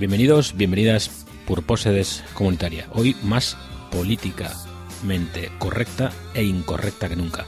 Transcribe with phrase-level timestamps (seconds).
[0.00, 2.86] Bienvenidos, bienvenidas Purpósedes Comunitaria.
[2.94, 3.58] Hoy más
[3.90, 7.44] políticamente correcta e incorrecta que nunca.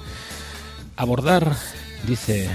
[0.95, 1.51] Abordar,
[2.07, 2.51] dice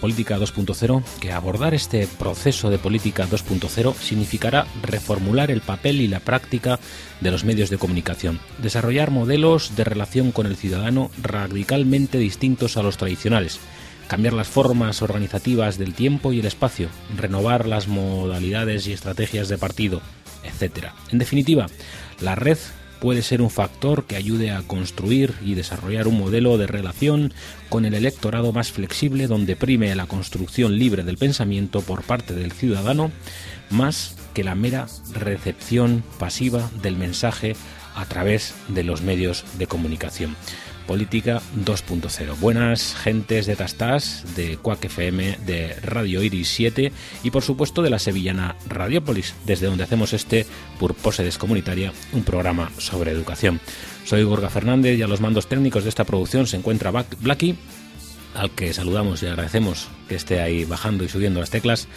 [0.00, 6.20] Política 2.0, que abordar este proceso de política 2.0 significará reformular el papel y la
[6.20, 6.80] práctica
[7.20, 12.82] de los medios de comunicación, desarrollar modelos de relación con el ciudadano radicalmente distintos a
[12.82, 13.60] los tradicionales,
[14.08, 19.58] cambiar las formas organizativas del tiempo y el espacio, renovar las modalidades y estrategias de
[19.58, 20.00] partido,
[20.44, 20.88] etc.
[21.10, 21.66] En definitiva,
[22.20, 22.58] la red
[23.00, 27.34] puede ser un factor que ayude a construir y desarrollar un modelo de relación
[27.68, 32.52] con el electorado más flexible donde prime la construcción libre del pensamiento por parte del
[32.52, 33.12] ciudadano
[33.68, 37.56] más que la mera recepción pasiva del mensaje
[37.94, 40.36] a través de los medios de comunicación.
[40.86, 42.38] Política 2.0.
[42.38, 47.90] Buenas gentes de Tastás, de Cuac FM, de Radio Iris 7 y por supuesto de
[47.90, 50.46] la sevillana Radiopolis, desde donde hacemos este
[50.78, 53.60] Purpose Comunitaria, un programa sobre educación.
[54.04, 57.56] Soy Gorga Fernández y a los mandos técnicos de esta producción se encuentra Blacky,
[58.34, 61.88] al que saludamos y agradecemos que esté ahí bajando y subiendo las teclas.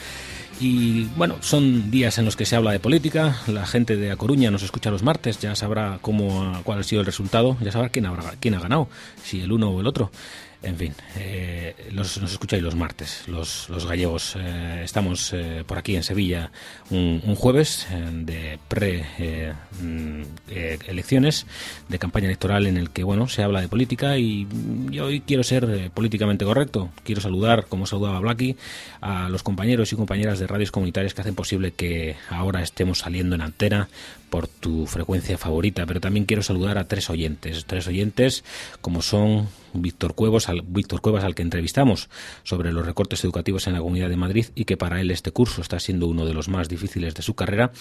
[0.60, 3.38] Y bueno, son días en los que se habla de política.
[3.48, 7.02] La gente de A Coruña nos escucha los martes, ya sabrá cómo, cuál ha sido
[7.02, 8.88] el resultado, ya sabrá quién, habrá, quién ha ganado,
[9.24, 10.12] si el uno o el otro.
[10.64, 14.36] En fin, eh, los, nos escucháis los martes, los, gallegos.
[14.38, 16.50] Eh, estamos eh, por aquí en Sevilla
[16.90, 21.46] un, jueves de pre-elecciones,
[21.90, 24.48] de campaña electoral en el que bueno se habla de política y
[24.90, 26.90] yo hoy quiero ser políticamente correcto.
[27.04, 28.58] Quiero saludar, como saludaba Blacky,
[29.00, 33.36] a los compañeros y compañeras de radios comunitarias que hacen posible que ahora estemos saliendo
[33.36, 33.90] en antena
[34.30, 38.44] por tu frecuencia favorita, pero también quiero saludar a tres oyentes, tres oyentes
[38.82, 42.10] como son Víctor Cuevas, al, Víctor Cuevas al que entrevistamos
[42.44, 45.62] sobre los recortes educativos en la Comunidad de Madrid y que para él este curso
[45.62, 47.72] está siendo uno de los más difíciles de su carrera.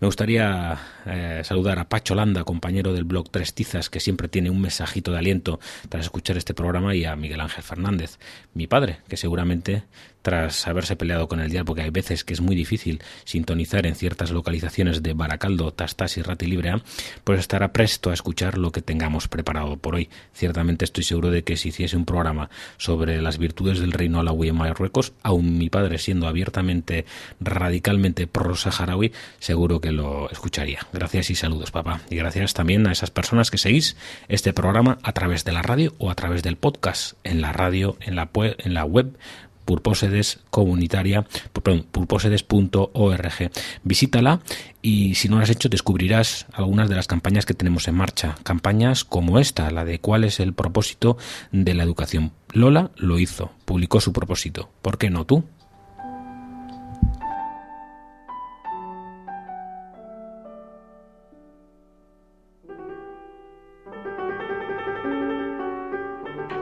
[0.00, 4.50] Me gustaría eh, saludar a Pacho Landa, compañero del blog Tres Tizas, que siempre tiene
[4.50, 8.18] un mensajito de aliento tras escuchar este programa, y a Miguel Ángel Fernández,
[8.54, 9.84] mi padre, que seguramente
[10.24, 13.94] tras haberse peleado con el dial, porque hay veces que es muy difícil sintonizar en
[13.94, 16.80] ciertas localizaciones de Baracaldo, Tastas y Rati Librea,
[17.24, 20.08] pues estará presto a escuchar lo que tengamos preparado por hoy.
[20.32, 24.48] Ciertamente estoy seguro de que si hiciese un programa sobre las virtudes del reino alawi
[24.48, 27.04] en Marruecos, aun mi padre siendo abiertamente,
[27.38, 30.78] radicalmente pro-saharaui, seguro que lo escucharía.
[30.94, 32.00] Gracias y saludos, papá.
[32.08, 33.96] Y gracias también a esas personas que seguís
[34.28, 37.98] este programa a través de la radio o a través del podcast en la radio,
[38.00, 39.18] en la web
[39.64, 43.50] Purposedes comunitaria, purposedes.org.
[43.82, 44.40] Visítala
[44.82, 48.36] y si no lo has hecho descubrirás algunas de las campañas que tenemos en marcha.
[48.42, 51.16] Campañas como esta, la de cuál es el propósito
[51.52, 52.32] de la educación.
[52.52, 54.70] Lola lo hizo, publicó su propósito.
[54.82, 55.44] ¿Por qué no tú?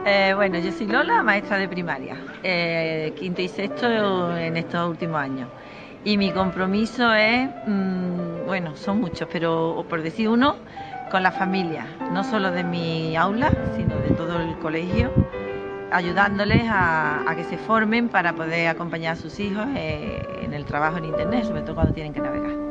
[0.05, 5.21] Eh, bueno, yo soy Lola, maestra de primaria, eh, quinto y sexto en estos últimos
[5.21, 5.49] años.
[6.05, 10.57] Y mi compromiso es, mm, bueno, son muchos, pero por decir uno,
[11.09, 15.13] con la familia, no solo de mi aula, sino de todo el colegio,
[15.93, 20.99] ayudándoles a, que se formen para poder acompañar a sus hijos eh, en el trabajo
[20.99, 22.62] en Internet, sobre todo cuando tienen que navegar.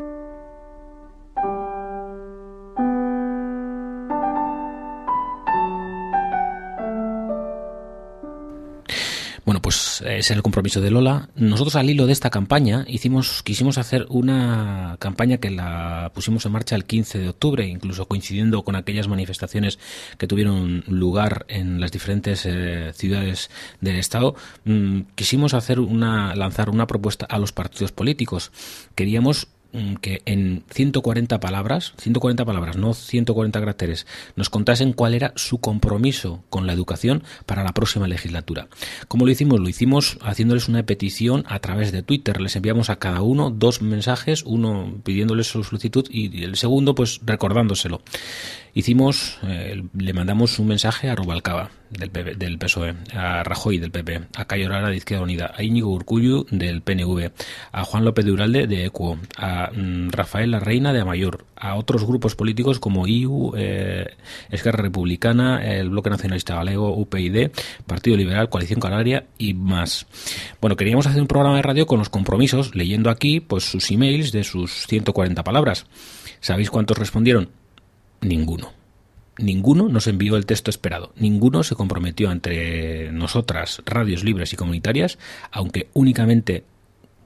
[10.06, 11.30] Ese es el compromiso de Lola.
[11.36, 16.52] Nosotros al hilo de esta campaña hicimos, quisimos hacer una campaña que la pusimos en
[16.52, 19.80] marcha el 15 de octubre, incluso coincidiendo con aquellas manifestaciones
[20.18, 23.50] que tuvieron lugar en las diferentes eh, ciudades
[23.80, 24.36] del estado.
[24.66, 28.52] Mm, quisimos hacer una, lanzar una propuesta a los partidos políticos.
[28.96, 29.48] Queríamos
[30.02, 36.44] que en 140 palabras, 140 palabras, no 140 caracteres, nos contasen cuál era su compromiso
[36.50, 38.68] con la educación para la próxima legislatura.
[39.08, 39.60] ¿Cómo lo hicimos?
[39.60, 42.42] Lo hicimos haciéndoles una petición a través de Twitter.
[42.42, 47.20] Les enviamos a cada uno dos mensajes, uno pidiéndoles su solicitud y el segundo pues
[47.24, 48.02] recordándoselo
[48.74, 54.22] hicimos, eh, le mandamos un mensaje a Rubalcaba del, del PSOE, a Rajoy del PP,
[54.36, 57.32] a Cayo Lara de Izquierda Unida, a Íñigo Urcullu del PNV,
[57.72, 61.76] a Juan López de Uralde de ECUO, a mm, Rafael La Reina de Amayor, a
[61.76, 64.16] otros grupos políticos como IU, eh,
[64.50, 67.52] Esquerra Republicana, el Bloque Nacionalista Galego, UPyD,
[67.86, 70.08] Partido Liberal, Coalición Canaria y más.
[70.62, 74.32] Bueno, queríamos hacer un programa de radio con los compromisos, leyendo aquí pues sus emails
[74.32, 75.86] de sus 140 palabras.
[76.40, 77.50] ¿Sabéis cuántos respondieron?
[78.22, 78.72] Ninguno.
[79.38, 81.14] Ninguno nos envió el texto esperado.
[81.16, 85.18] Ninguno se comprometió entre nosotras, radios libres y comunitarias,
[85.52, 86.64] aunque únicamente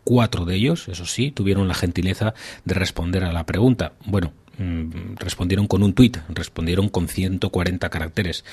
[0.06, 3.92] cuatro de ellos, eso sí, tuvieron la gentileza de responder a la pregunta.
[4.06, 8.46] Bueno, Mm, respondieron con un tuit, respondieron con 140 caracteres.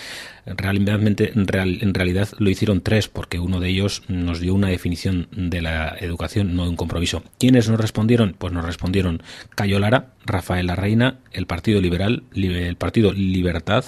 [0.47, 5.63] Realmente, en, realidad lo hicieron tres, porque uno de ellos nos dio una definición de
[5.63, 7.23] la educación, no de un compromiso.
[7.39, 8.35] ¿Quiénes nos respondieron?
[8.37, 9.23] Pues nos respondieron
[9.55, 13.85] Cayo Lara, Rafael La Reina, el Partido Liberal, el Partido Libertad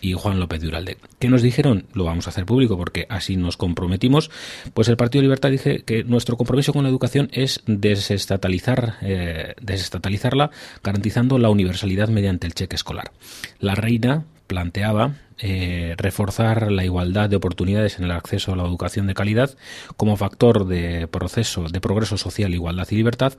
[0.00, 0.98] y Juan López de Uralde.
[1.18, 1.86] ¿Qué nos dijeron?
[1.94, 4.30] Lo vamos a hacer público porque así nos comprometimos.
[4.74, 10.50] Pues el Partido Libertad dije que nuestro compromiso con la educación es desestatalizar, eh, desestatalizarla,
[10.82, 13.12] garantizando la universalidad mediante el cheque escolar.
[13.60, 19.06] La reina planteaba eh, reforzar la igualdad de oportunidades en el acceso a la educación
[19.06, 19.56] de calidad
[19.96, 23.34] como factor de proceso de progreso social, igualdad y libertad.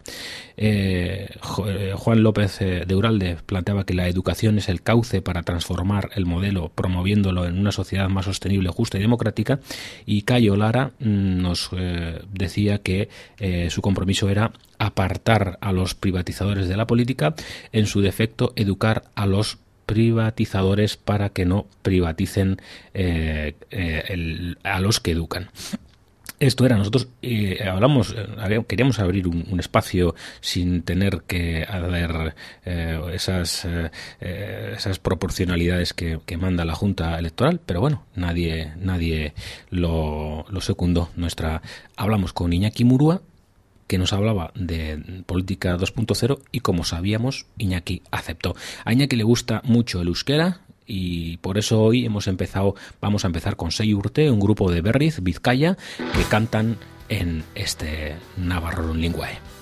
[0.56, 1.28] Eh,
[1.68, 6.26] eh, Juan López de Uralde planteaba que la educación es el cauce para transformar el
[6.26, 9.60] modelo, promoviéndolo en una sociedad más sostenible, justa y democrática.
[10.06, 11.72] Y Cayo Lara mm, nos
[12.32, 13.10] decía que
[13.70, 17.36] su compromiso era apartar a los privatizadores de la política,
[17.74, 19.58] en su defecto educar a los
[19.90, 22.58] privatizadores para que no privaticen
[22.94, 25.50] eh, eh, a los que educan.
[26.40, 28.16] Esto era, nosotros eh, hablamos,
[28.68, 32.36] queríamos abrir un, espacio sin tener que hacer
[33.12, 33.68] esas,
[34.22, 39.34] esas proporcionalidades que, manda la Junta Electoral, pero bueno, nadie, nadie
[39.72, 41.10] lo, lo secundó.
[41.16, 41.64] Nuestra,
[41.98, 43.22] hablamos con Iñaki Murúa,
[43.90, 48.56] que nos hablaba de política 2.0 y como sabíamos, Iñaki aceptó.
[48.86, 53.28] A Iñaki le gusta mucho el euskera y por eso hoy hemos empezado, vamos a
[53.28, 56.78] empezar con Seyurte, un grupo de Berriz, Vizcaya, que cantan
[57.10, 59.59] en este Navarro Linguae.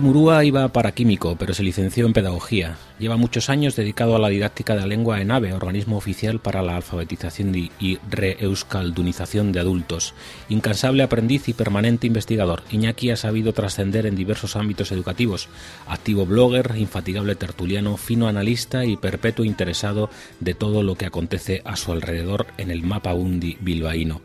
[0.00, 2.76] Murúa iba para químico, pero se licenció en pedagogía.
[2.98, 6.62] Lleva muchos años dedicado a la didáctica de la lengua en AVE, organismo oficial para
[6.62, 10.14] la alfabetización y reeuskaldunización de adultos.
[10.48, 15.48] Incansable aprendiz y permanente investigador, Iñaki ha sabido trascender en diversos ámbitos educativos.
[15.86, 20.08] Activo blogger, infatigable tertuliano, fino analista y perpetuo interesado
[20.40, 24.22] de todo lo que acontece a su alrededor en el mapa undi bilbaíno.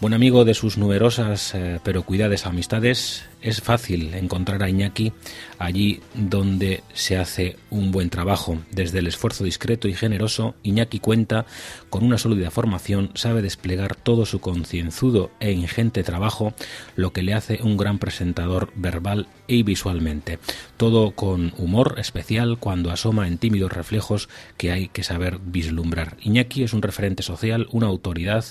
[0.00, 5.12] Buen amigo de sus numerosas eh, pero cuidadas amistades, es fácil encontrar a Iñaki
[5.58, 8.58] allí donde se hace un buen trabajo.
[8.70, 11.46] Desde el esfuerzo discreto y generoso, Iñaki cuenta
[11.88, 16.54] con una sólida formación, sabe desplegar todo su concienzudo e ingente trabajo,
[16.96, 20.38] lo que le hace un gran presentador verbal y visualmente.
[20.76, 26.16] Todo con humor especial cuando asoma en tímidos reflejos que hay que saber vislumbrar.
[26.22, 28.44] Iñaki es un referente social, una autoridad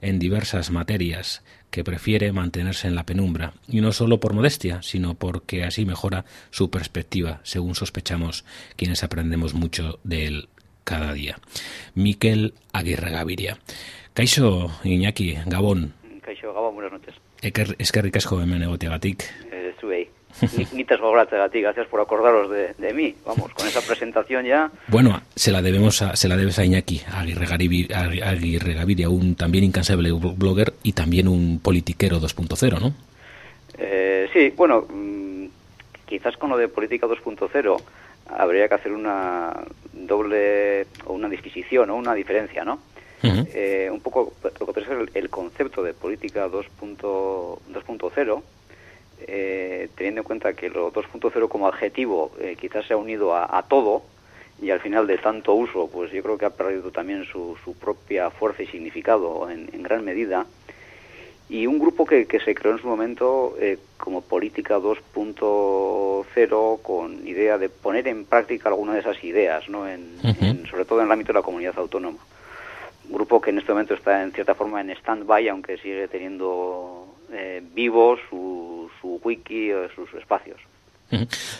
[0.00, 1.42] en diversas materias
[1.76, 6.24] que prefiere mantenerse en la penumbra, y no solo por modestia, sino porque así mejora
[6.48, 10.48] su perspectiva, según sospechamos quienes aprendemos mucho de él.
[10.84, 11.36] cada día.
[11.94, 13.58] Miquel Aguirre Gaviria.
[14.14, 15.92] Kaixo, Iñaki, Gabón.
[16.22, 17.14] Kaixo, Gabón, buenas noches.
[17.42, 19.24] Es que ricasco hemen egoteagatik.
[19.50, 20.08] Eh, zuei.
[20.72, 21.00] Nitas
[21.50, 23.14] ti, gracias por acordaros de, de, mí.
[23.24, 24.70] Vamos, con esa presentación ya.
[24.88, 29.64] Bueno, se la debemos a, se la debes a Iñaki Aguirre, Aguirre Gaviria, un también
[29.64, 32.92] incansable blogger y también un politiquero 2.0, ¿no?
[33.78, 35.46] Eh, sí, bueno, mmm,
[36.06, 37.82] quizás con lo de política 2.0
[38.36, 39.54] habría que hacer una
[39.92, 42.78] doble o una disquisición o una diferencia, ¿no?
[43.22, 43.48] Uh -huh.
[43.54, 48.42] eh, un poco lo que es el, el concepto de política 2.0
[49.26, 53.58] eh, teniendo en cuenta que lo 2.0 como adjetivo eh, quizás se ha unido a,
[53.58, 54.02] a, todo
[54.60, 57.74] y al final de tanto uso, pues yo creo que ha perdido también su, su
[57.74, 60.46] propia fuerza y significado en, en, gran medida.
[61.48, 67.26] Y un grupo que, que se creó en su momento eh, como política 2.0 con
[67.26, 69.86] idea de poner en práctica alguna de esas ideas, ¿no?
[69.86, 70.42] En, uh -huh.
[70.42, 72.18] en, sobre todo en el ámbito de la comunidad autónoma.
[73.08, 77.06] Un grupo que en este momento está en cierta forma en stand-by, aunque sigue teniendo
[77.32, 78.45] eh, vivo su,
[79.06, 80.60] su wiki o sus espacios.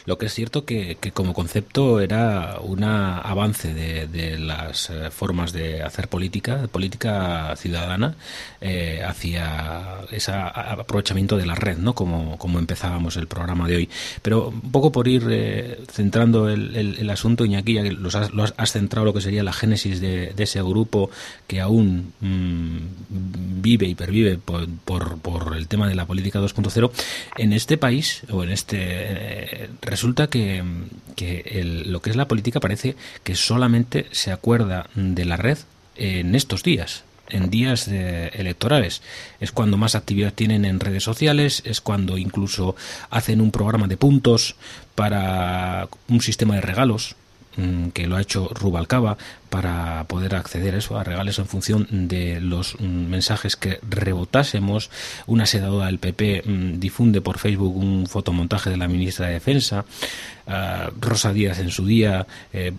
[0.06, 5.10] Lo que es cierto que, que como concepto era un avance de, de las eh,
[5.10, 8.16] formas de hacer política, política ciudadana,
[8.60, 11.94] eh, hacia ese aprovechamiento de la red, ¿no?
[11.94, 13.90] Como, como empezábamos el programa de hoy.
[14.22, 18.32] Pero un poco por ir eh, centrando el, el, asunto, Iñaki, ya que los has,
[18.32, 21.10] lo has, centrado lo que sería la génesis de, ese grupo
[21.46, 22.78] que aún mmm,
[23.62, 26.90] vive y pervive por, por, por, el tema de la política 2.0,
[27.36, 29.35] en este país, o en este
[29.82, 30.62] resulta que,
[31.14, 35.58] que el, lo que es la política parece que solamente se acuerda de la red
[35.96, 39.02] en estos días en días de, electorales.
[39.40, 42.76] Es cuando más actividad tienen en redes sociales, es cuando incluso
[43.10, 44.56] hacen un programa de puntos
[44.94, 47.16] para un sistema de regalos
[47.92, 49.16] que lo ha hecho Rubalcaba
[49.50, 54.90] para poder acceder a eso, a regales en función de los mm, mensajes que rebotásemos.
[55.26, 59.84] Una sedadora del PP mm, difunde por Facebook un fotomontaje de la ministra de Defensa.
[60.46, 62.72] Uh, Rosa Díaz en su día eh,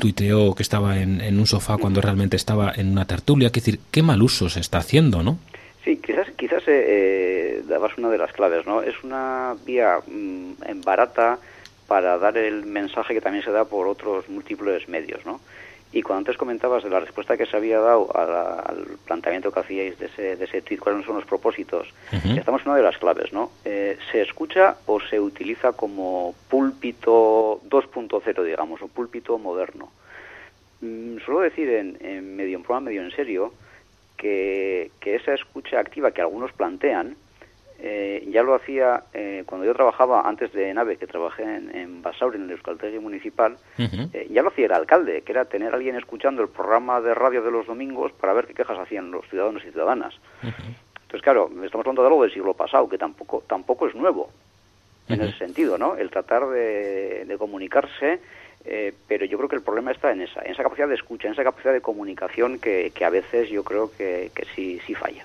[0.00, 3.46] tuiteó que estaba en, un sofá cuando realmente estaba en una tertulia.
[3.48, 5.38] Es decir, qué mal uso se está haciendo, ¿no?
[5.84, 8.82] Sí, quizás, quizás eh, dabas una de las claves, ¿no?
[8.82, 11.38] Es una vía en barata
[11.86, 15.40] para dar el mensaje que también se da por otros múltiples medios, ¿no?
[15.92, 19.52] Y cuando antes comentabas de la respuesta que se había dado a la, al planteamiento
[19.52, 22.38] que hacíais de ese, de ese tweet, cuáles son los propósitos, uh -huh.
[22.38, 23.50] estamos en una de las claves, ¿no?
[23.64, 29.90] Eh, se escucha o se utiliza como púlpito 2.0, digamos, o púlpito moderno.
[30.80, 33.52] Mm, suelo decir en, en medio en programa, medio en serio,
[34.16, 37.16] que, que esa escucha activa que algunos plantean,
[37.78, 42.02] eh, ya lo hacía eh, cuando yo trabajaba antes de NAVE, que trabajé en, en
[42.02, 44.10] Basauri, en el Euskaltegi Municipal, uh -huh.
[44.14, 47.14] eh, ya lo hacía el alcalde, que era tener a alguien escuchando el programa de
[47.14, 50.14] radio de los domingos para ver qué quejas hacían los ciudadanos y ciudadanas.
[50.42, 50.74] Uh -huh.
[51.02, 54.30] Entonces, claro, estamos hablando de algo del siglo pasado, que tampoco, tampoco es nuevo
[55.08, 55.28] en uh -huh.
[55.28, 55.96] ese sentido, ¿no?
[55.96, 58.20] El tratar de, de comunicarse
[58.68, 61.28] eh, pero yo creo que el problema está en esa, en esa capacidad de escucha,
[61.28, 64.92] en esa capacidad de comunicación que, que a veces yo creo que, que sí, sí
[64.94, 65.24] falla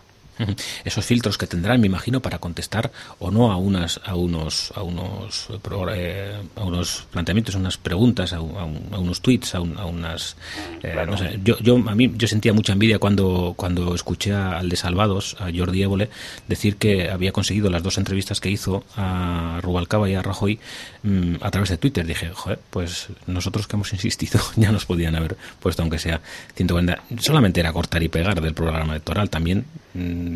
[0.84, 4.84] esos filtros que tendrán, me imagino, para contestar o no a unas a unos a
[4.84, 5.50] unos
[5.94, 9.86] eh, a unos planteamientos, a unas preguntas, a, un, a unos tweets, a, un, a
[9.86, 10.36] unas
[10.84, 11.12] eh, claro.
[11.12, 14.76] no sé, yo, yo a mí yo sentía mucha envidia cuando cuando escuché al de
[14.76, 16.10] Salvados, a Jordi Évole,
[16.48, 20.60] decir que había conseguido las dos entrevistas que hizo a Rubalcaba y a Rajoy
[21.04, 22.06] mmm, a través de Twitter.
[22.06, 26.22] Dije, joder, pues nosotros que hemos insistido ya nos podían haber puesto aunque sea
[26.56, 27.04] 140.
[27.20, 29.66] Solamente era cortar y pegar del programa electoral también.
[29.94, 30.31] Mmm,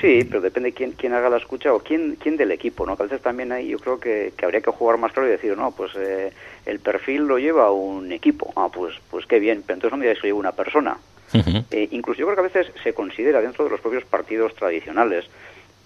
[0.00, 2.96] Sí, pero depende quién, quién haga la escucha o quién, quién del equipo, ¿no?
[2.96, 5.32] Que a veces también hay, yo creo que, que habría que jugar más claro y
[5.32, 6.32] decir, no, pues eh,
[6.66, 8.52] el perfil lo lleva un equipo.
[8.56, 10.98] Ah, pues, pues qué bien, pero entonces no me digáis que lo lleva una persona.
[11.32, 11.64] Uh -huh.
[11.70, 15.30] eh, incluso yo creo que a veces se considera dentro de los propios partidos tradicionales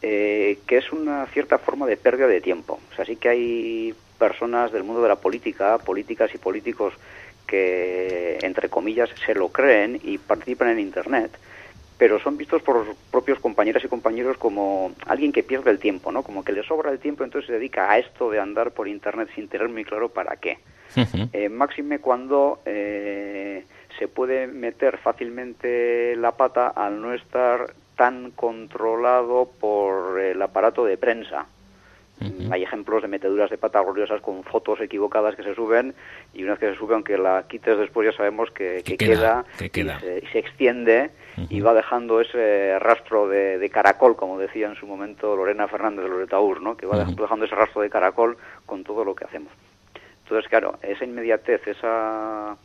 [0.06, 2.78] eh, que es una cierta forma de pérdida de tiempo.
[2.92, 6.92] O sea, sí que hay personas del mundo de la política, políticas y políticos
[7.46, 11.30] que, entre comillas, se lo creen y participan en Internet,
[11.98, 16.10] pero son vistos por los propios compañeras y compañeros como alguien que pierde el tiempo,
[16.10, 16.22] ¿no?
[16.22, 19.28] Como que le sobra el tiempo, entonces se dedica a esto de andar por Internet
[19.34, 20.58] sin tener muy claro para qué.
[20.96, 21.28] Uh -huh.
[21.32, 23.64] eh, máxime cuando eh,
[23.98, 30.96] se puede meter fácilmente la pata al no estar tan controlado por el aparato de
[30.96, 31.46] prensa.
[32.46, 32.52] -huh.
[32.52, 35.94] Hay ejemplos de meteduras de pata gloriosas con fotos equivocadas que se suben
[36.32, 39.06] y una vez que se sube, aunque la quites después, ya sabemos que, que, que
[39.06, 39.96] queda, queda, que queda.
[39.96, 41.46] Y, se, y, se, extiende uh -huh.
[41.50, 46.04] y va dejando ese rastro de, de, caracol, como decía en su momento Lorena Fernández
[46.04, 46.76] de Loretaur, ¿no?
[46.76, 47.14] que va uh -huh.
[47.14, 48.36] dejando ese rastro de caracol
[48.66, 49.52] con todo lo que hacemos.
[50.24, 52.56] Entonces, claro, esa inmediatez, esa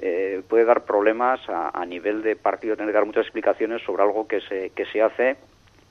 [0.00, 4.28] eh, puede dar problemas a, nivel de partido, tener que dar muchas explicaciones sobre algo
[4.28, 5.36] que se, que se hace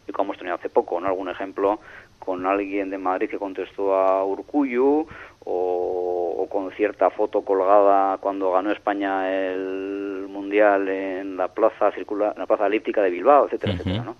[0.07, 1.07] y como hemos tenido hace poco, ¿no?
[1.07, 1.79] Algún ejemplo
[2.27, 5.07] con alguien de Madrid que contestó a Urcuyu
[5.45, 12.39] o, con cierta foto colgada cuando ganó España el mundial en la plaza circular, en
[12.39, 14.15] la plaza elíptica de Bilbao, etcétera, etcétera, ¿no?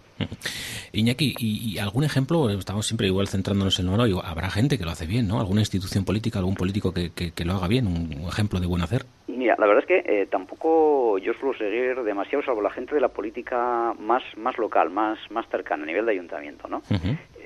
[0.98, 2.50] Iñaki, ¿y, algún ejemplo?
[2.50, 5.40] Estamos siempre igual centrándonos en lo habrá gente que lo hace bien, ¿no?
[5.40, 7.86] ¿Alguna institución política, algún político que, que, lo haga bien?
[7.86, 9.04] Un, ejemplo de buen hacer?
[9.28, 13.02] Mira, la verdad es que eh, tampoco yo suelo seguir demasiado, salvo la gente de
[13.02, 16.82] la política más, más local, más, más cercana, a nivel de ayuntamiento, ¿no?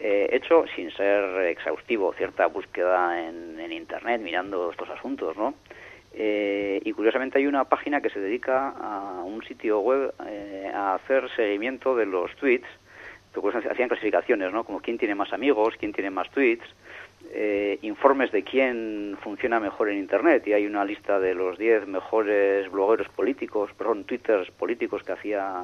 [0.02, 5.56] Eh, he hecho, sin ser exhaustivo, cierta búsqueda en, en Internet mirando estos asuntos, ¿no?
[6.14, 10.14] Eh, y curiosamente hay una página que se dedica a un sitio web
[10.74, 12.68] a hacer seguimiento de los tweets
[13.70, 14.64] hacían clasificaciones, ¿no?
[14.64, 16.66] Como quién tiene más amigos, quién tiene más tweets,
[17.34, 20.48] eh, informes de quién funciona mejor en Internet.
[20.48, 25.64] Y hay una lista de los 10 mejores blogueros políticos, perdón, twitters políticos que hacía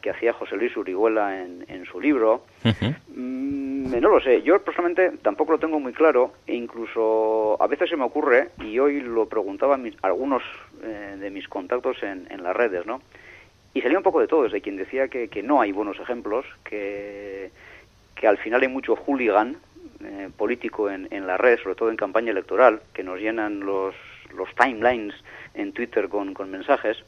[0.00, 2.44] que hacía José Luis Urihuela en, en su libro.
[3.08, 7.90] Mm, no lo sé, yo personalmente tampoco lo tengo muy claro e incluso a veces
[7.90, 10.42] se me ocurre, y hoy lo preguntaba a algunos
[10.82, 13.02] eh, de mis contactos en, en las redes, ¿no?
[13.72, 16.44] Y salía un poco de todo, desde quien decía que, que no hay buenos ejemplos,
[16.64, 17.50] que,
[18.16, 19.56] que al final hay mucho hooligan
[20.02, 23.94] eh, político en, en la red, sobre todo en campaña electoral, que nos llenan los,
[24.34, 25.14] los timelines
[25.54, 26.98] en Twitter con, con mensajes.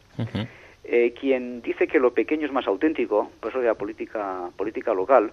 [0.84, 4.94] eh, quien dice que lo pequeño es más auténtico, por eso de la política, política
[4.94, 5.32] local,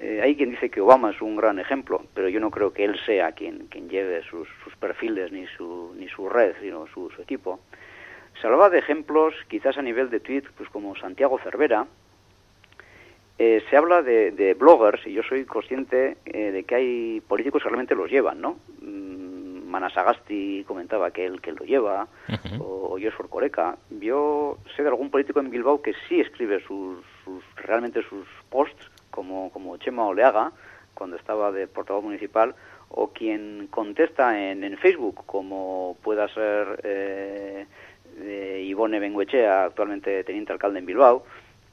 [0.00, 2.84] eh, hay quien dice que Obama es un gran ejemplo, pero yo no creo que
[2.84, 7.10] él sea quien, quien lleve sus, sus perfiles ni su, ni su red, sino su,
[7.10, 7.60] su equipo.
[8.40, 11.86] Se hablaba de ejemplos, quizás a nivel de tweet, pues como Santiago Cervera.
[13.38, 17.68] Eh, se habla de, bloggers, y yo soy consciente eh, de que hay políticos que
[17.68, 18.58] realmente los llevan, ¿no?
[18.80, 22.06] Mm, Manasagasti comentaba que él que lo lleva,
[22.60, 23.76] o, o Joshua Coreca.
[23.90, 26.98] Yo sé de algún político en Bilbao que sí escribe sus,
[27.56, 30.52] realmente sus posts, como, como Chema Oleaga,
[30.94, 32.54] cuando estaba de portavoz municipal,
[32.88, 37.66] o quien contesta en, en Facebook, como pueda ser eh,
[38.16, 41.24] de Ivone Benguechea, actualmente teniente alcalde en Bilbao,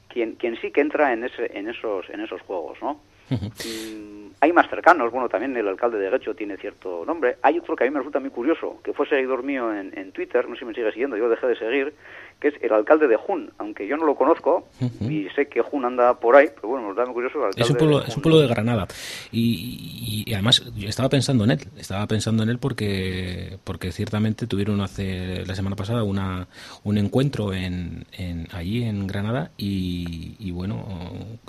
[0.08, 3.00] quien, quien sí que entra en, ese, en, esos, en esos juegos, ¿no?
[3.30, 7.36] Mm, hay más cercanos, bueno, también el alcalde de Guecho tiene cierto nombre.
[7.42, 10.12] Hay otro que a mí me resulta muy curioso, que fue seguidor mío en, en
[10.12, 11.94] Twitter, no sé si me sigue siguiendo, yo dejé de seguir,
[12.42, 14.66] que es el alcalde de Jun, aunque yo no lo conozco
[15.08, 17.38] y sé que Jun anda por ahí, pero bueno, me da muy curioso.
[17.56, 18.88] es, un pueblo, de es un pueblo de Granada
[19.30, 24.48] y, y, además yo estaba pensando en él, estaba pensando en él porque porque ciertamente
[24.48, 26.48] tuvieron hace la semana pasada una
[26.82, 30.84] un encuentro en, en allí en Granada y, y bueno,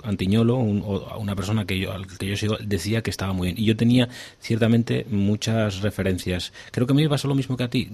[0.04, 3.64] Antiñolo, una persona que yo al que yo sigo decía que estaba muy bien y
[3.64, 6.52] yo tenía ciertamente muchas referencias.
[6.70, 7.90] Creo que me pasó lo mismo que a ti,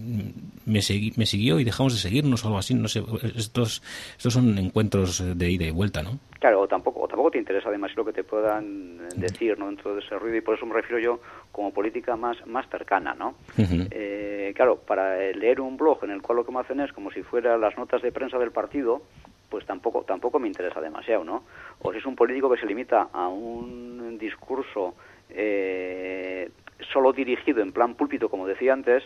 [0.66, 3.82] me, segui, me siguió y dejamos de seguirnos o algo así, no estos,
[4.16, 6.18] estos son encuentros de ida y vuelta, ¿no?
[6.38, 9.66] Claro, o tampoco, tampoco te interesa demasiado lo que te puedan decir ¿no?
[9.66, 11.20] dentro de ese ruido y por eso me refiero yo
[11.52, 13.34] como política más, más cercana, ¿no?
[13.58, 17.10] eh, claro, para leer un blog en el cual lo que me hacen es como
[17.10, 19.02] si fuera las notas de prensa del partido,
[19.50, 21.44] pues tampoco, tampoco me interesa demasiado, ¿no?
[21.80, 24.94] O si es un político que se limita a un discurso
[25.28, 26.50] eh,
[26.92, 29.02] solo dirigido en plan púlpito, como decía antes,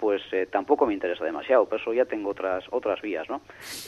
[0.00, 3.42] pues eh, tampoco me interesa demasiado, por eso ya tengo otras otras vías, ¿no?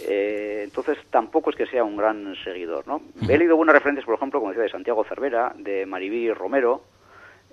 [0.06, 3.00] Eh, entonces tampoco es que sea un gran seguidor, ¿no?
[3.26, 6.82] He leído buenas referencias, por ejemplo, como decía, de Santiago Cervera, de Maribí Romero,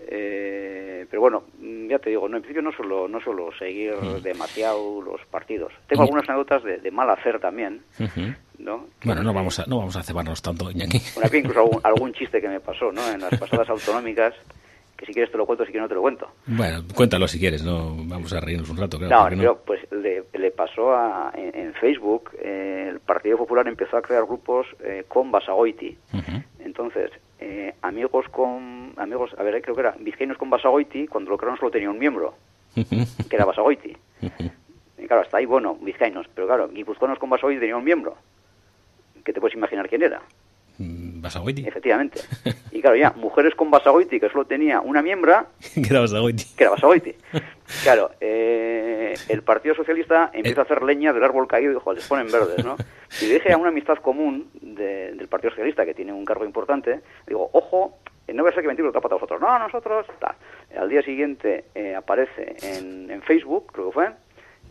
[0.02, 1.44] eh, pero bueno,
[1.90, 5.72] ya te digo, no, en principio no suelo, no suelo seguir demasiado los partidos.
[5.88, 7.82] Tengo algunas anécdotas de, de mal hacer también,
[8.58, 8.88] ¿no?
[9.06, 11.00] Bueno, no vamos a, no vamos a cebarnos tanto, Iñaki.
[11.16, 13.08] Bueno, incluso algún, algún chiste que me pasó, ¿no?
[13.10, 14.34] En las pasadas autonómicas,
[15.00, 16.28] que si quieres te lo cuento, si quieres no te lo cuento.
[16.46, 18.98] Bueno, cuéntalo si quieres, no vamos a reírnos un rato.
[18.98, 19.38] Claro, no, no?
[19.38, 24.02] Pero, pues le, le pasó a, en, en Facebook, eh, el Partido Popular empezó a
[24.02, 25.98] crear grupos eh, con Basagoiti.
[26.14, 26.44] Uh -huh.
[26.60, 31.38] Entonces, eh, amigos con, amigos, a ver, creo que era vizcaínos con Basagoiti, cuando lo
[31.38, 32.36] crearon solo tenía un miembro,
[32.76, 33.96] que era Basagoiti.
[34.98, 38.18] Y claro, hasta ahí, bueno, vizcaínos, pero claro, guipuzcoanos con Basagoiti tenía un miembro.
[39.24, 40.22] ¿Qué te puedes imaginar quién era?
[41.22, 41.68] Basagoiti.
[41.68, 42.22] Efectivamente.
[42.72, 45.48] Y claro, ya, mujeres con Basagoiti, que solo tenía una miembra.
[45.74, 46.46] que era Basagoiti.
[46.56, 47.16] Que era Basagoiti.
[47.84, 52.08] Claro, eh, el Partido Socialista empieza a hacer leña del árbol caído y dijo, les
[52.08, 52.76] ponen verdes, ¿no?
[53.22, 57.02] Y dije a una amistad común de, del Partido Socialista, que tiene un cargo importante,
[57.28, 58.00] digo, ojo,
[58.34, 59.40] no voy a ser que mentir lo pasado a vosotros.
[59.40, 60.36] No, nosotros, tal.
[60.76, 64.08] Al día siguiente eh, aparece en, en Facebook, creo que fue,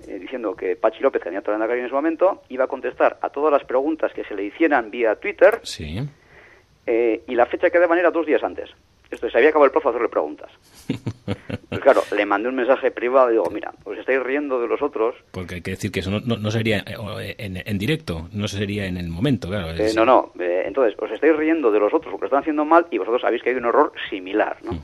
[0.06, 3.18] eh, diciendo que Pachi López, candidato a la calle en ese momento, iba a contestar
[3.20, 5.60] a todas las preguntas que se le hicieran vía Twitter.
[5.62, 6.00] Sí.
[6.90, 8.70] Eh, y la fecha que daban era dos días antes.
[9.10, 10.50] Esto se había acabado el plazo de hacerle preguntas.
[11.68, 14.80] Pues claro, le mandé un mensaje privado y digo, mira, os estáis riendo de los
[14.80, 15.14] otros.
[15.30, 18.96] Porque hay que decir que eso no, no, sería eh, en, directo, no sería en
[18.96, 19.68] el momento, claro.
[19.72, 22.64] Eh, no, no, eh, entonces os estáis riendo de los otros porque lo están haciendo
[22.64, 24.82] mal y vosotros sabéis que hay un error similar, ¿no?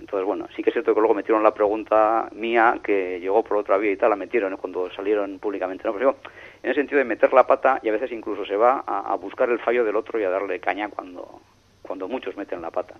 [0.00, 3.58] Entonces, bueno, sí que es cierto que luego metieron la pregunta mía, que llegó por
[3.58, 5.84] otra vía y tal, la metieron cuando salieron públicamente.
[5.84, 5.92] ¿no?
[5.92, 6.16] Pues digo,
[6.62, 9.48] en el sentido de meter la pata y a veces incluso se va a, buscar
[9.50, 11.40] el fallo del otro y a darle caña cuando,
[11.82, 12.94] cuando muchos meten la pata.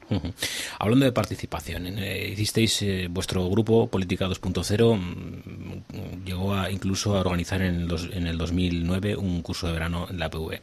[0.79, 7.21] Hablando de participación, eh, hicisteis eh, vuestro grupo Política 2.0, mm, llegó a, incluso a
[7.21, 10.63] organizar en, en el 2009 un curso de verano en la PV.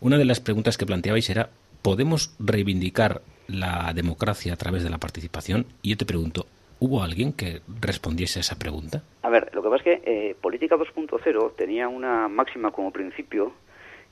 [0.00, 1.50] Una de las preguntas que planteabais era,
[1.82, 5.66] ¿podemos reivindicar la democracia a través de la participación.
[5.82, 6.46] Y yo te pregunto,
[6.82, 9.02] ¿hubo alguien que respondiese a esa pregunta?
[9.22, 13.52] A ver, lo que pasa es que eh, Política 2.0 tenía una máxima como principio,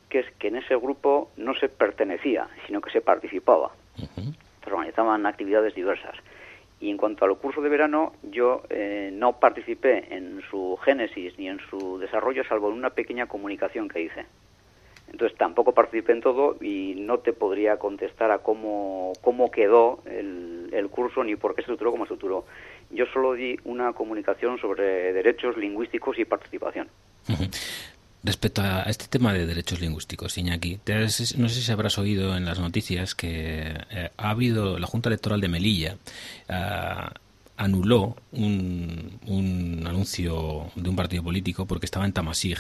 [0.09, 3.73] que es que en ese grupo no se pertenecía, sino que se participaba.
[3.97, 6.15] Se organizaban actividades diversas.
[6.79, 11.49] Y en cuanto al curso de verano, yo eh, no participé en su génesis ni
[11.49, 14.27] en su desarrollo, salvo en una pequeña comunicación que hice.
[15.11, 20.71] Entonces tampoco participé en todo y no te podría contestar a cómo, cómo quedó el,
[20.73, 22.47] el curso ni por qué se estructuró como se estructuró.
[22.91, 26.89] Yo solo di una comunicación sobre derechos lingüísticos y participación.
[28.23, 30.79] Respecto a este tema de derechos lingüísticos, Iñaki,
[31.39, 35.41] no sé si habrás oído en las noticias que eh, ha habido la Junta Electoral
[35.41, 35.97] de Melilla.
[36.47, 37.15] Ah,
[37.57, 42.59] anuló un, un, anuncio de un partido político porque estaba en Tamasig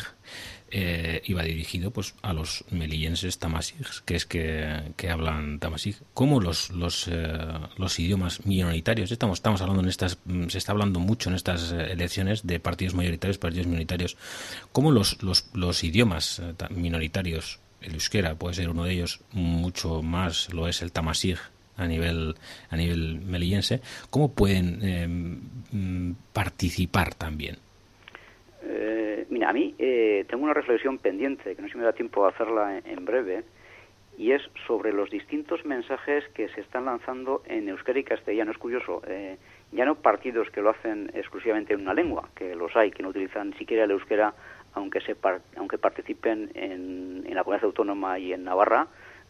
[0.72, 6.40] eh, iba dirigido pues a los melillenses tamasig, que es que, que hablan tamasig, como
[6.40, 7.38] los los, eh,
[7.76, 9.11] los idiomas minoritarios.
[9.11, 12.94] Estamos estamos hablando en estas se está hablando mucho en estas eh, elecciones de partidos
[12.94, 14.16] mayoritarios, partidos minoritarios,
[14.70, 20.52] como los los, los idiomas minoritarios, el euskera puede ser uno de ellos, mucho más
[20.52, 21.38] lo es el tamasig
[21.76, 22.37] a nivel
[22.68, 27.59] a nivel melillense, cómo pueden mm, participar también.
[29.44, 32.31] A mí eh, tengo una reflexión pendiente, que no sé si me da tiempo a
[32.31, 33.44] hacerla en, breve,
[34.18, 38.50] y es sobre los distintos mensajes que se están lanzando en euskera y castellano.
[38.50, 39.38] Es curioso, eh,
[39.72, 43.09] ya no partidos que lo hacen exclusivamente en una lengua, que los hay, que no
[43.09, 44.35] utilizan siquiera el euskera,
[44.74, 45.16] aunque, se
[45.57, 48.88] aunque participen en, la comunidad autónoma y en Navarra,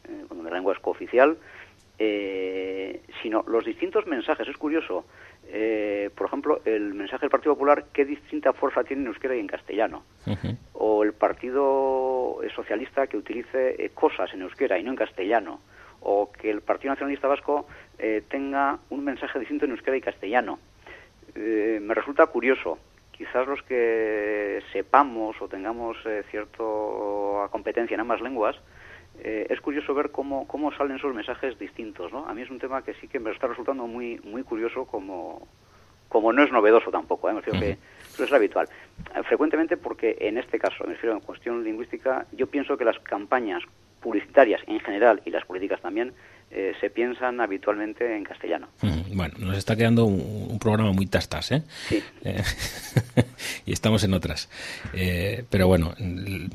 [0.09, 1.37] eh, cuando la lengua es cooficial,
[1.99, 4.49] eh, sino los distintos mensajes.
[4.49, 5.05] Es curioso,
[5.53, 9.41] eh, por ejemplo, el mensaje del Partido Popular, qué distinta fuerza tiene en euskera y
[9.41, 10.05] en castellano.
[10.73, 15.61] O el Partido Socialista que utilice eh, cosas en euskera y no en castellano.
[16.01, 17.67] O que el Partido Nacionalista Vasco
[17.99, 20.59] eh, tenga un mensaje distinto en euskera y castellano.
[21.35, 22.79] me resulta curioso.
[23.11, 25.97] Quizás los que sepamos o tengamos
[26.31, 26.65] cierta
[27.51, 28.57] competencia en ambas lenguas,
[29.23, 32.27] eh, es curioso ver cómo, cómo salen esos mensajes distintos, ¿no?
[32.27, 35.49] A mí es un tema que sí que me está resultando muy, muy curioso como,
[36.09, 37.35] como no es novedoso tampoco, ¿eh?
[37.35, 37.79] me refiero que
[38.13, 38.69] eso es habitual.
[39.15, 42.99] Eh, frecuentemente porque en este caso, me refiero en cuestión lingüística, yo pienso que las
[42.99, 43.63] campañas
[44.01, 46.13] publicitarias en general y las políticas también
[46.51, 48.69] eh, se piensan habitualmente en castellano.
[49.15, 51.63] Bueno, nos está quedando un, programa muy tastas, ¿eh?
[51.89, 52.03] Sí.
[52.25, 52.43] Eh,
[53.67, 54.49] y estamos en otras.
[54.93, 55.95] Eh, pero bueno,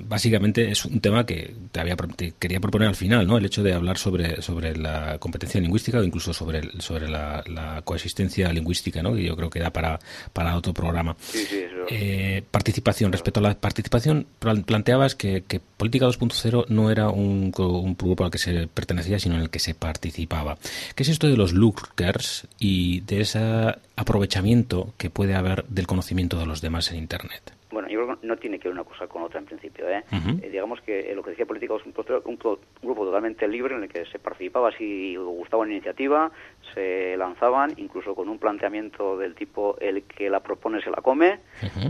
[0.07, 1.95] básicamente es un tema que te, había,
[2.39, 3.37] quería proponer al final, ¿no?
[3.37, 7.43] El hecho de hablar sobre, sobre la competencia lingüística o incluso sobre, sobre la,
[7.83, 9.17] coexistencia lingüística, ¿no?
[9.17, 9.99] Y yo creo que da para,
[10.33, 11.15] para otro programa.
[11.19, 13.11] Sí, sí, participación.
[13.11, 18.31] Respecto a la participación, planteabas que, que Política 2.0 no era un, un grupo al
[18.31, 20.57] que se pertenecía, sino en el que se participaba.
[20.95, 26.37] ¿Qué es esto de los lurkers y de ese aprovechamiento que puede haber del conocimiento
[26.37, 27.53] de los demás en Internet?
[27.75, 29.89] Bueno, yo creo que no tiene que ver una cosa con otra en principio.
[29.89, 30.01] ¿eh?
[30.09, 34.05] eh digamos que lo que decía Política es un, grupo totalmente libre en el que
[34.05, 36.31] se participaba si gustaba una iniciativa,
[36.73, 41.39] se lanzaban, incluso con un planteamiento del tipo el que la propone se la come,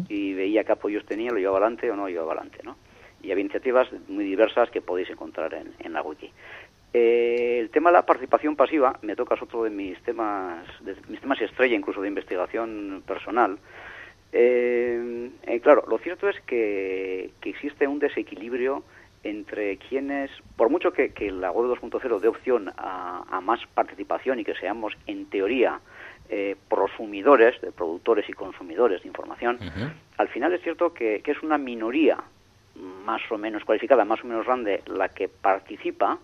[0.09, 2.59] y veía qué apoyos tenía, lo llevaba adelante o no lo llevaba adelante.
[2.63, 2.77] ¿no?
[3.21, 6.31] Y había iniciativas muy diversas que podéis encontrar en, en la wiki.
[6.93, 11.19] Eh, el tema de la participación pasiva, me toca otro de mis temas, de mis
[11.19, 13.57] temas estrella, incluso de investigación personal.
[14.31, 18.83] Eh, eh, claro, lo cierto es que, existe un desequilibrio
[19.23, 24.55] entre quienes, por mucho que, la web 2.0 dé opción a, más participación y que
[24.55, 25.81] seamos, en teoría,
[26.69, 29.59] prosumidores, de productores y consumidores de información,
[30.17, 32.23] al final es cierto que, que, es una minoría
[33.05, 36.19] más o menos cualificada, más o menos grande, la que participa,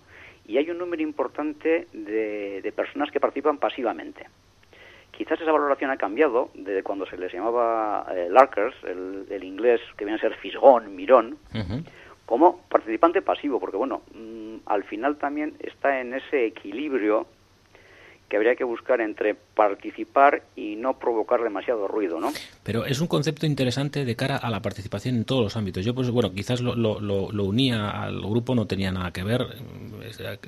[0.46, 4.28] y hay un número importante de, personas que participan pasivamente.
[5.12, 10.06] Quizás esa valoración ha cambiado desde cuando se les llamaba eh, Larkers, el, inglés que
[10.06, 11.38] viene a ser fisgón, mirón,
[12.26, 17.28] como participante pasivo, porque bueno, mm, al final también está en ese equilibrio
[18.32, 22.32] que habría que buscar entre participar y no provocar demasiado ruido, ¿no?
[22.64, 25.84] Pero es un concepto interesante de cara a la participación en todos los ámbitos.
[25.84, 26.74] Yo, pues bueno, quizás lo,
[27.44, 29.46] unía al grupo, no tenía nada que ver,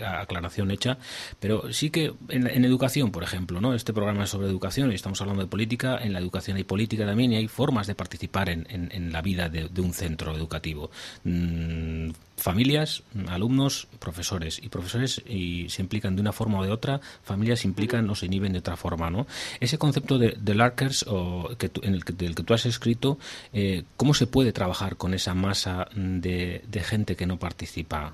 [0.02, 0.98] aclaración hecha,
[1.42, 3.74] pero sí que en, educación, por ejemplo, ¿no?
[3.74, 5.98] Este programa es sobre educación y estamos hablando de política.
[6.02, 9.50] En la educación hay política también y hay formas de participar en, en, la vida
[9.50, 10.90] de, un centro educativo.
[11.26, 14.62] Mm, familias, alumnos, profesores.
[14.64, 18.16] Y profesores y se implican de una forma o de otra, familias se implican o
[18.16, 19.10] se inhiben de otra forma.
[19.10, 19.26] ¿no?
[19.60, 23.18] Ese concepto de, de Larkers, o que en el que, del que tú has escrito,
[23.54, 28.14] eh, ¿cómo se puede trabajar con esa masa de, gente que no participa?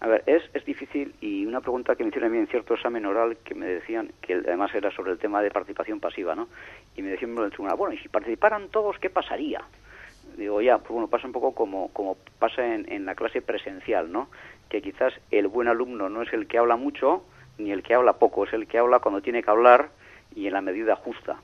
[0.00, 2.74] A ver, es, es difícil y una pregunta que me hicieron a mí en cierto
[2.74, 6.48] examen oral que me decían, que además era sobre el tema de participación pasiva, ¿no?
[6.96, 9.62] Y me decían tribunal, bueno, y si participaran todos, ¿qué pasaría?
[10.40, 14.10] Digo ya, pues bueno, pasa un poco como, como pasa en, en la clase presencial,
[14.10, 14.28] ¿no?
[14.68, 17.22] Que quizás el buen alumno no es el que habla mucho
[17.58, 19.90] ni el que habla poco, es el que habla cuando tiene que hablar
[20.34, 21.40] y en la medida justa.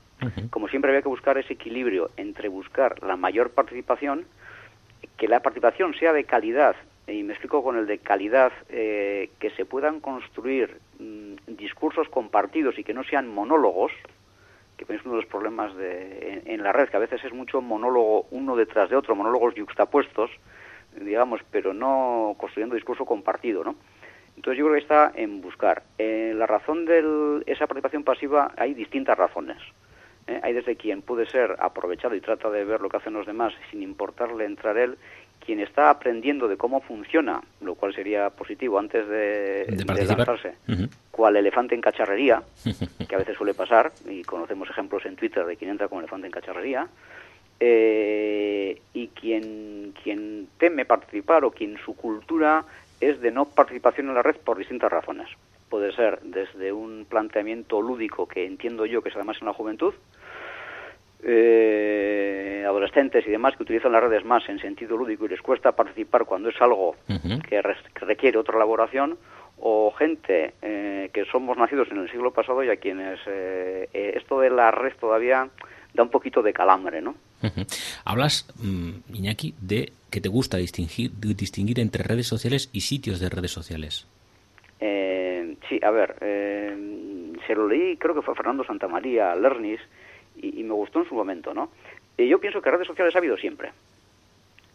[0.49, 4.25] Como siempre había que buscar ese equilibrio entre buscar la mayor participación,
[5.15, 6.75] que la participación sea de calidad,
[7.07, 12.77] y me explico con el de calidad, eh, que se puedan construir mm, discursos compartidos
[12.79, 13.91] y que no sean monólogos,
[14.77, 17.61] que es uno de los problemas de, en, la red, que a veces es mucho
[17.61, 20.29] monólogo uno detrás de otro, monólogos yuxtapuestos,
[20.99, 23.75] digamos, pero no construyendo discurso compartido, ¿no?
[24.35, 25.81] Entonces yo creo que está en buscar.
[25.97, 29.57] Eh, la razón de esa participación pasiva hay distintas razones.
[30.27, 30.39] ¿eh?
[30.43, 33.53] Hay desde quien puede ser aprovechado y trata de ver lo que hacen los demás
[33.71, 34.99] sin importarle entrar él,
[35.47, 40.55] quien está aprendiendo de cómo funciona, lo cual sería positivo antes de, de, lanzarse,
[41.09, 42.43] cual elefante en cacharrería,
[43.07, 46.27] que a veces suele pasar, y conocemos ejemplos en Twitter de quien entra como elefante
[46.27, 46.89] en cacharrería,
[47.61, 52.65] eh, y quien, quien teme participar o quien su cultura
[52.99, 55.29] es de no participación en la red por distintas razones.
[55.69, 59.93] Puede ser desde un planteamiento lúdico que entiendo yo que es además en la juventud,
[61.29, 65.73] eh, adolescentes y demás que utilizan las redes más en sentido lúdico y les cuesta
[65.73, 66.95] participar cuando es algo
[67.49, 67.61] que,
[67.95, 69.17] requiere otra elaboración,
[69.59, 74.39] o gente eh, que somos nacidos en el siglo pasado y a quienes eh, esto
[74.39, 75.49] de la red todavía
[75.93, 77.15] da un poquito de calambre, ¿no?
[78.05, 83.29] Hablas, mm, Iñaki, de que te gusta distinguir, distinguir entre redes sociales y sitios de
[83.29, 84.07] redes sociales.
[84.79, 86.15] sí, a ver,
[87.45, 89.81] se lo leí, creo que fue Fernando Santamaría, Lernis,
[90.41, 91.69] y, me gustó en su momento, ¿no?
[92.17, 93.71] Y yo pienso que redes sociales ha habido siempre.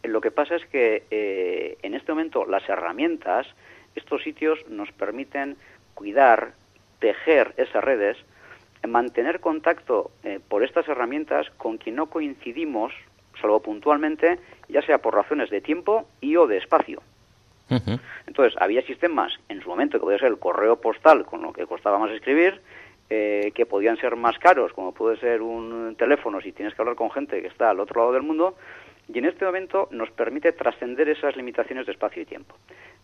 [0.03, 3.46] Lo que pasa es que eh, en este momento las herramientas,
[3.94, 5.57] estos sitios nos permiten
[5.94, 6.53] cuidar,
[6.98, 8.16] tejer esas redes,
[8.87, 12.92] mantener contacto eh, por estas herramientas con quien no coincidimos,
[13.40, 17.03] salvo puntualmente, ya sea por razones de tiempo y o de espacio.
[18.27, 21.66] Entonces, había sistemas en su momento que podía ser el correo postal, con lo que
[21.66, 22.61] costaba más escribir,
[23.14, 26.96] eh, que podían ser más caros, como puede ser un teléfono si tienes que hablar
[26.96, 28.57] con gente que está al otro lado del mundo,
[29.12, 32.55] y en este momento nos permite trascender esas limitaciones de espacio y tiempo.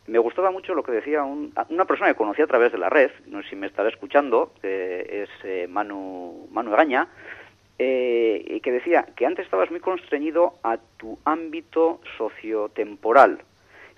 [0.07, 3.11] Me gustaba mucho lo que decía una persona que conocí a través de la red,
[3.27, 7.09] no sé si me estará escuchando, es eh, Manu, Manu Gaña,
[7.79, 13.43] eh, que decía que antes estabas muy constreñido a tu ámbito sociotemporal,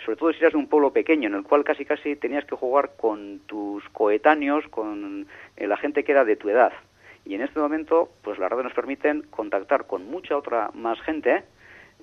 [0.04, 2.56] sobre todo si eras de un pueblo pequeño, en el cual casi casi tenías que
[2.56, 6.72] jugar con tus coetáneos, con eh, la gente que era de tu edad.
[7.24, 11.44] Y en este momento, pues las redes nos permiten contactar con mucha otra más gente,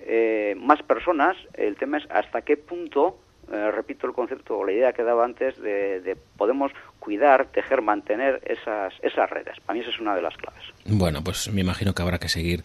[0.01, 1.35] eh, más personas.
[1.53, 3.17] El tema es hasta qué punto,
[3.51, 8.41] eh, repito el concepto o la idea que daba antes, de, podemos cuidar, tejer, mantener
[8.45, 9.59] esas, esas redes.
[9.65, 10.63] Para mí esa es una de las claves.
[10.85, 12.63] Bueno, pues me imagino que habrá que seguir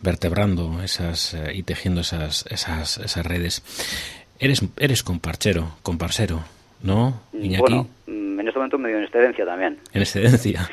[0.00, 4.21] vertebrando esas y tejiendo esas, esas, esas redes.
[4.42, 6.42] Eres, eres comparchero, comparcero,
[6.82, 7.60] ¿no, Iñaki?
[7.60, 9.78] Bueno, mm, en este momento medio en excedencia también.
[9.92, 10.68] En excedencia.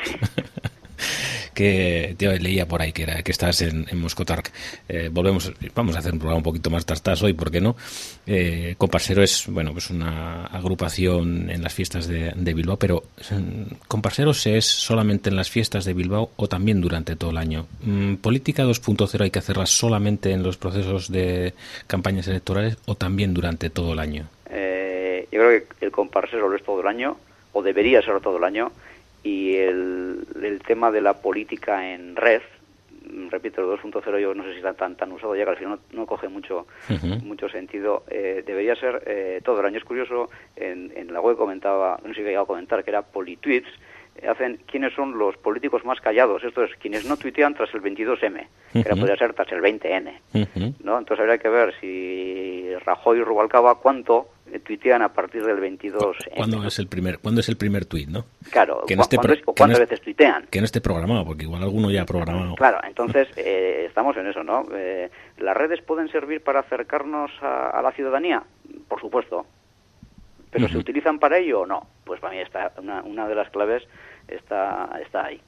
[1.60, 4.50] Que te leía por ahí que era que estás en, en Moscotark.
[4.88, 7.76] Eh, volvemos, vamos a hacer un programa un poquito más tartas hoy, ¿por qué no?
[8.26, 13.04] Eh, Comparsero es, bueno, pues una agrupación en las fiestas de, Bilbao, pero
[13.90, 17.68] Comparseros es solamente en las fiestas de Bilbao o también durante todo el año.
[17.82, 21.54] Mm, ¿Política 2.0 hay que hacerla solamente en los procesos de
[21.88, 24.30] campañas electorales o también durante todo el año?
[24.50, 27.18] Eh, yo creo que el Comparsero lo es todo el año,
[27.52, 28.72] o debería ser todo el año,
[29.24, 32.42] y el, el tema de la política en red,
[33.30, 35.80] repito, el 2.0 yo no sé si está tan, tan usado ya que al final
[35.92, 36.68] no, coge mucho,
[37.24, 39.78] mucho sentido, eh, debería ser eh, todo el año.
[39.78, 42.92] Es curioso, en, en la web comentaba, no sé si he llegado a comentar, que
[42.92, 43.70] era Politweets,
[44.28, 48.48] hacen quiénes son los políticos más callados, esto es, quienes no tuitean tras el 22M,
[48.74, 50.98] que podría ser tras el 20N, ¿no?
[50.98, 56.18] Entonces habría que ver si Rajoy y Rubalcaba cuánto eh, tuitean a partir del 22
[56.36, 58.26] ¿Cuándo es el primer cuándo es el primer tuit, no?
[58.50, 60.48] Claro, que ¿cuántas veces tuitean?
[60.50, 62.56] Que no esté programado, porque igual alguno ya ha programado.
[62.56, 64.66] Claro, entonces eh, estamos en eso, ¿no?
[64.74, 68.44] Eh, ¿Las redes pueden servir para acercarnos a, la ciudadanía?
[68.88, 69.46] Por supuesto.
[70.52, 71.88] ¿Pero se utilizan para ello o no?
[72.06, 73.84] Pues para mí está una, una de las claves
[74.36, 75.42] está, está ahí.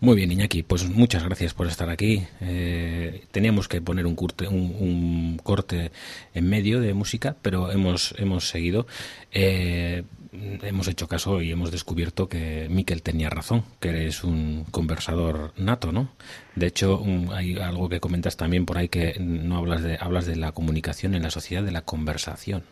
[0.00, 2.26] Muy bien, Iñaki, pues muchas gracias por estar aquí.
[2.40, 5.92] Eh, teníamos que poner un, corte, un, corte
[6.34, 8.88] en medio de música, pero hemos, hemos seguido.
[9.30, 10.02] Eh,
[10.32, 15.92] hemos hecho caso y hemos descubierto que Miquel tenía razón, que eres un conversador nato,
[15.92, 16.08] ¿no?
[16.56, 20.36] De hecho, hay algo que comentas también por ahí que no hablas de hablas de
[20.36, 22.64] la comunicación en la sociedad, de la conversación.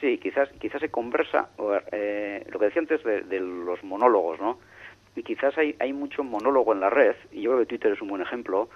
[0.00, 1.48] Sí, quizás quizás se conversa,
[1.90, 4.58] eh, lo que decía antes de, de los monólogos, ¿no?
[5.16, 8.02] y quizás hay, hay mucho monólogo en la red, y yo creo que Twitter es
[8.02, 8.68] un buen ejemplo,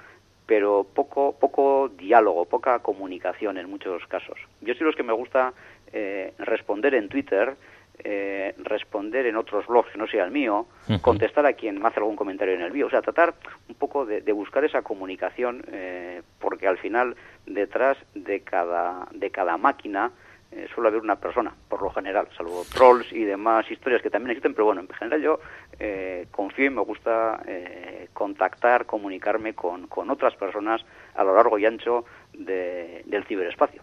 [0.47, 4.39] pero poco, poco diálogo, poca comunicación en muchos casos.
[4.63, 5.53] Yo soy los que me gusta
[5.93, 7.55] eh, responder en Twitter,
[8.03, 10.67] eh, responder en otros blogs que no sea el mío,
[11.03, 13.35] contestar a quien me hace algún comentario en el mío, o sea, tratar
[13.69, 17.15] un poco de, buscar esa comunicación, eh, porque al final
[17.47, 20.11] detrás de cada, de cada máquina
[20.53, 24.33] eh, suele haber una persona, por lo general, salvo trolls y demás historias que también
[24.33, 25.39] existen, pero bueno, en general yo
[25.79, 30.83] eh, confío y me gusta eh, contactar, comunicarme con, con, otras personas
[31.15, 33.83] a lo largo y ancho del ciberespacio.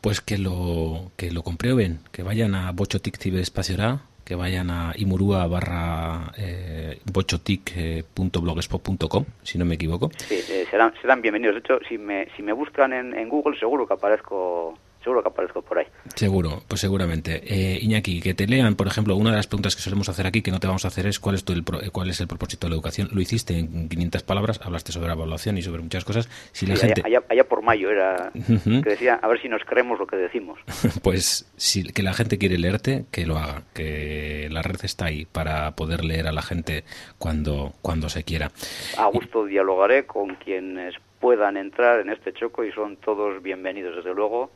[0.00, 5.46] Pues que lo, que lo comprueben, que vayan a Bochotic Ciberespacio que vayan a imurua
[5.46, 10.10] barra eh, bochotic.blogspot.com, si no me equivoco.
[10.16, 11.56] Sí, serán, serán bienvenidos.
[11.56, 15.28] De hecho, si me, si me buscan en, en Google, seguro que aparezco seguro que
[15.28, 15.86] aparezco por ahí.
[16.14, 17.42] Seguro, pues seguramente.
[17.44, 20.42] Eh, Iñaki, que te lean, por ejemplo, una de las preguntas que solemos hacer aquí,
[20.42, 22.70] que no te vamos a hacer, es cuál es, el, cuál es el propósito de
[22.70, 23.08] la educación.
[23.12, 26.28] Lo hiciste en 500 palabras, hablaste sobre la evaluación y sobre muchas cosas.
[26.52, 27.02] Si la gente...
[27.04, 30.58] allá, por mayo era que decía, a ver si nos creemos lo que decimos.
[31.02, 35.26] pues si que la gente quiere leerte, que lo haga, que la red está ahí
[35.26, 36.84] para poder leer a la gente
[37.18, 38.50] cuando, cuando se quiera.
[38.96, 44.14] A gusto dialogaré con quienes puedan entrar en este choco y son todos bienvenidos, desde
[44.14, 44.50] luego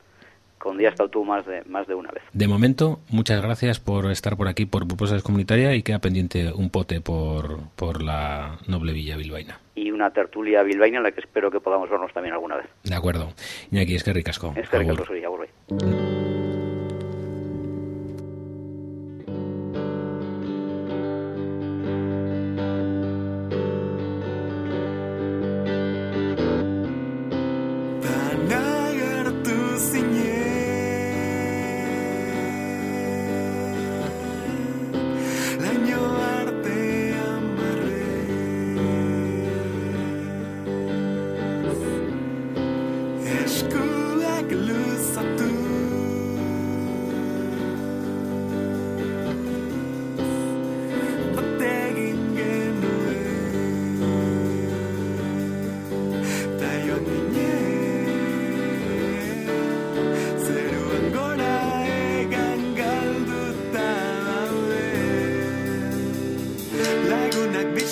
[0.58, 2.22] con día estado tú más de, más de una vez.
[2.32, 6.70] De momento, muchas gracias por estar por aquí por Propuestas Comunitaria y queda pendiente un
[6.70, 9.60] pote por, por la noble villa bilbaína.
[9.74, 12.66] Y una tertulia bilbaína en la que espero que podamos vernos también alguna vez.
[12.84, 13.32] De acuerdo.
[13.70, 14.54] Y aquí es que ricasco.
[14.56, 15.04] Es que ricasco,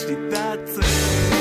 [0.07, 1.34] שליטה צריך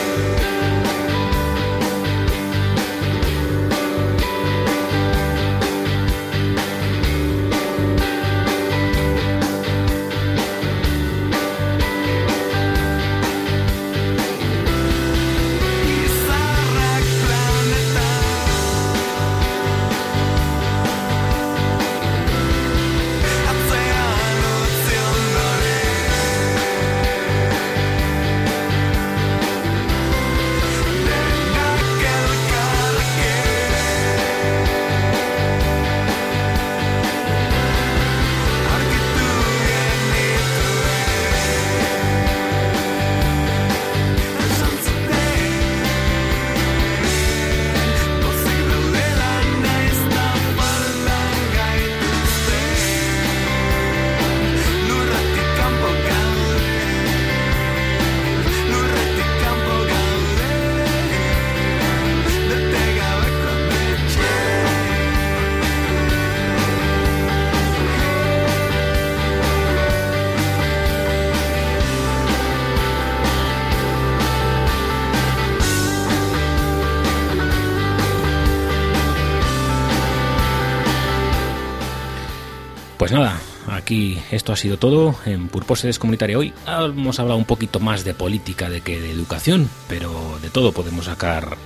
[83.94, 86.38] aquí esto ha sido todo en Purposes Comunitaria.
[86.38, 90.72] Hoy hemos hablado un poquito más de política de que de educación, pero de todo
[90.72, 91.58] podemos sacar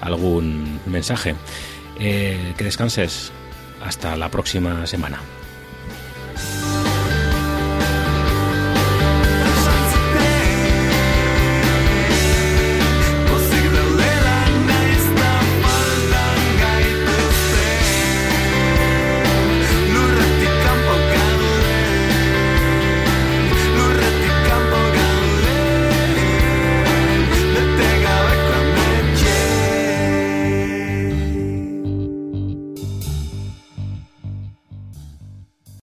[0.00, 1.34] algún mensaje.
[2.00, 3.32] Eh, que descanses.
[3.82, 5.20] Hasta la próxima semana.